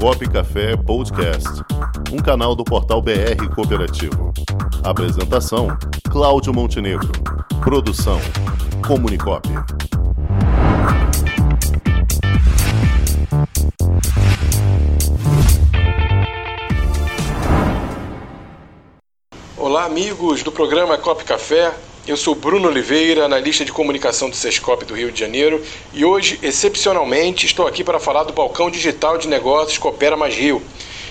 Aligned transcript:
Comunicop 0.00 0.28
Café 0.28 0.76
Podcast, 0.76 1.48
um 2.12 2.18
canal 2.18 2.54
do 2.54 2.64
portal 2.64 3.00
BR 3.00 3.48
Cooperativo. 3.54 4.32
Apresentação: 4.82 5.68
Cláudio 6.10 6.52
Montenegro. 6.52 7.10
Produção: 7.62 8.20
Comunicop. 8.86 9.48
Olá, 19.56 19.84
amigos 19.84 20.42
do 20.42 20.52
programa 20.52 20.98
Cop 20.98 21.24
Café. 21.24 21.72
Eu 22.06 22.18
sou 22.18 22.34
Bruno 22.34 22.68
Oliveira, 22.68 23.24
analista 23.24 23.64
de 23.64 23.72
comunicação 23.72 24.28
do 24.28 24.36
Sescop 24.36 24.84
do 24.84 24.92
Rio 24.92 25.10
de 25.10 25.18
Janeiro, 25.18 25.64
e 25.90 26.04
hoje, 26.04 26.38
excepcionalmente, 26.42 27.46
estou 27.46 27.66
aqui 27.66 27.82
para 27.82 27.98
falar 27.98 28.24
do 28.24 28.32
balcão 28.34 28.70
digital 28.70 29.16
de 29.16 29.26
negócios 29.26 29.78
Coopera 29.78 30.14
Mais 30.14 30.34
Rio. 30.34 30.62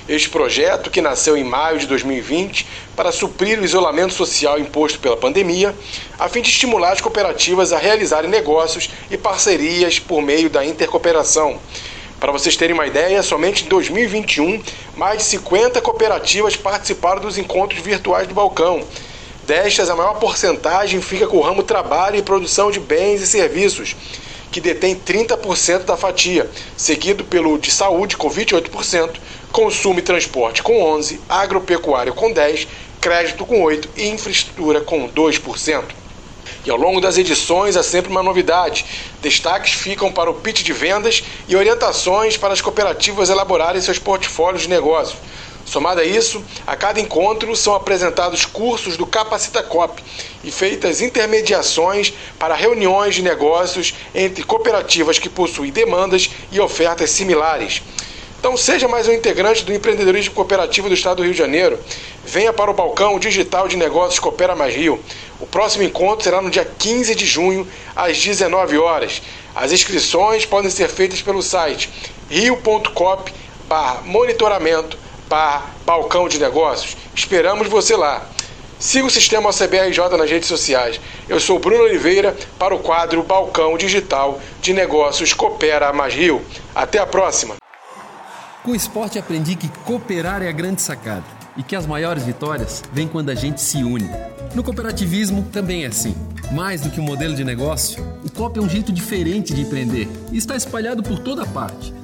Este 0.07 0.29
projeto, 0.29 0.91
que 0.91 1.01
nasceu 1.01 1.35
em 1.35 1.43
maio 1.43 1.79
de 1.79 1.87
2020 1.87 2.67
para 2.95 3.11
suprir 3.11 3.59
o 3.59 3.65
isolamento 3.65 4.13
social 4.13 4.59
imposto 4.59 4.99
pela 4.99 5.17
pandemia, 5.17 5.73
a 6.19 6.29
fim 6.29 6.43
de 6.43 6.49
estimular 6.49 6.91
as 6.91 7.01
cooperativas 7.01 7.73
a 7.73 7.79
realizarem 7.79 8.29
negócios 8.29 8.87
e 9.09 9.17
parcerias 9.17 9.97
por 9.97 10.21
meio 10.21 10.47
da 10.47 10.63
intercooperação. 10.63 11.59
Para 12.19 12.31
vocês 12.31 12.55
terem 12.55 12.75
uma 12.75 12.85
ideia, 12.85 13.23
somente 13.23 13.65
em 13.65 13.67
2021, 13.67 14.61
mais 14.95 15.17
de 15.17 15.23
50 15.23 15.81
cooperativas 15.81 16.55
participaram 16.55 17.19
dos 17.19 17.39
encontros 17.39 17.81
virtuais 17.81 18.27
do 18.27 18.35
balcão 18.35 18.85
Destas, 19.45 19.89
a 19.89 19.95
maior 19.95 20.19
porcentagem 20.19 21.01
fica 21.01 21.27
com 21.27 21.37
o 21.37 21.41
ramo 21.41 21.63
trabalho 21.63 22.15
e 22.15 22.21
produção 22.21 22.71
de 22.71 22.79
bens 22.79 23.21
e 23.21 23.27
serviços, 23.27 23.93
que 24.49 24.61
detém 24.61 24.95
30% 24.95 25.79
da 25.79 25.97
fatia, 25.97 26.49
seguido 26.77 27.25
pelo 27.25 27.57
de 27.57 27.69
saúde 27.69 28.15
com 28.15 28.29
28%, 28.29 29.15
consumo 29.51 29.99
e 29.99 30.01
transporte 30.01 30.63
com 30.63 30.79
11%, 30.97 31.19
agropecuário 31.27 32.13
com 32.13 32.33
10%, 32.33 32.67
crédito 33.01 33.45
com 33.45 33.61
8% 33.63 33.89
e 33.97 34.07
infraestrutura 34.07 34.79
com 34.79 35.09
2%. 35.09 35.83
E 36.65 36.71
ao 36.71 36.77
longo 36.77 37.01
das 37.01 37.17
edições 37.17 37.75
há 37.75 37.83
sempre 37.83 38.09
uma 38.09 38.23
novidade. 38.23 38.85
Destaques 39.21 39.73
ficam 39.73 40.09
para 40.09 40.31
o 40.31 40.35
pitch 40.35 40.63
de 40.63 40.71
vendas 40.71 41.21
e 41.49 41.55
orientações 41.55 42.37
para 42.37 42.53
as 42.53 42.61
cooperativas 42.61 43.29
elaborarem 43.29 43.81
seus 43.81 43.99
portfólios 43.99 44.63
de 44.63 44.69
negócios. 44.69 45.19
Somado 45.65 46.01
a 46.01 46.03
isso, 46.03 46.43
a 46.67 46.75
cada 46.75 46.99
encontro 46.99 47.55
são 47.55 47.73
apresentados 47.73 48.45
cursos 48.45 48.97
do 48.97 49.05
Capacita 49.05 49.63
Cop 49.63 50.03
e 50.43 50.51
feitas 50.51 51.01
intermediações 51.01 52.13
para 52.37 52.53
reuniões 52.53 53.15
de 53.15 53.21
negócios 53.21 53.93
entre 54.13 54.43
cooperativas 54.43 55.17
que 55.17 55.29
possuem 55.29 55.71
demandas 55.71 56.29
e 56.51 56.59
ofertas 56.59 57.11
similares. 57.11 57.81
Então, 58.43 58.57
seja 58.57 58.89
mais 58.89 59.07
um 59.07 59.13
integrante 59.13 59.63
do 59.63 59.73
empreendedorismo 59.73 60.33
cooperativo 60.33 60.89
do 60.89 60.93
Estado 60.93 61.15
do 61.17 61.23
Rio 61.23 61.31
de 61.31 61.37
Janeiro. 61.37 61.79
Venha 62.25 62.51
para 62.51 62.69
o 62.69 62.73
balcão 62.73 63.17
digital 63.17 63.69
de 63.69 63.77
negócios 63.77 64.19
Coopera 64.19 64.53
Mais 64.53 64.75
Rio. 64.75 64.99
O 65.39 65.47
próximo 65.47 65.85
encontro 65.85 66.25
será 66.25 66.41
no 66.41 66.51
dia 66.51 66.69
15 66.77 67.15
de 67.15 67.25
junho, 67.25 67.65
às 67.95 68.21
19 68.21 68.77
horas. 68.77 69.21
As 69.55 69.71
inscrições 69.71 70.45
podem 70.45 70.69
ser 70.69 70.89
feitas 70.89 71.21
pelo 71.21 71.41
site 71.41 71.89
rio.cop/monitoramento 72.29 74.97
barra 75.29 75.65
balcão 75.85 76.27
de 76.27 76.39
negócios. 76.39 76.95
Esperamos 77.15 77.67
você 77.67 77.95
lá. 77.95 78.25
Siga 78.79 79.07
o 79.07 79.09
Sistema 79.09 79.49
OCBRJ 79.49 80.17
nas 80.17 80.29
redes 80.29 80.47
sociais. 80.47 80.99
Eu 81.29 81.39
sou 81.39 81.57
Bruno 81.57 81.83
Oliveira 81.83 82.35
para 82.59 82.75
o 82.75 82.79
quadro 82.79 83.23
Balcão 83.23 83.77
Digital 83.77 84.41
de 84.61 84.73
Negócios 84.73 85.31
Coopera 85.33 85.93
Mais 85.93 86.13
Rio. 86.13 86.41
Até 86.75 86.99
a 86.99 87.05
próxima. 87.05 87.55
Com 88.61 88.71
o 88.71 88.75
esporte 88.75 89.17
aprendi 89.17 89.55
que 89.55 89.69
cooperar 89.85 90.41
é 90.41 90.49
a 90.49 90.51
grande 90.51 90.81
sacada 90.81 91.23
e 91.55 91.63
que 91.63 91.75
as 91.75 91.85
maiores 91.85 92.23
vitórias 92.23 92.83
vêm 92.91 93.07
quando 93.07 93.29
a 93.29 93.35
gente 93.35 93.61
se 93.61 93.77
une. 93.77 94.09
No 94.53 94.63
cooperativismo 94.63 95.43
também 95.51 95.85
é 95.85 95.87
assim. 95.87 96.15
Mais 96.51 96.81
do 96.81 96.89
que 96.89 96.99
um 96.99 97.03
modelo 97.03 97.35
de 97.35 97.43
negócio, 97.43 98.03
o 98.23 98.29
COP 98.29 98.59
é 98.59 98.61
um 98.61 98.69
jeito 98.69 98.91
diferente 98.91 99.53
de 99.53 99.61
empreender 99.61 100.09
e 100.31 100.37
está 100.37 100.55
espalhado 100.55 101.01
por 101.01 101.19
toda 101.19 101.45
parte 101.45 101.93